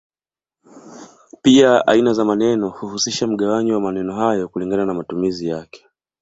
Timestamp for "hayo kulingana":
4.15-4.85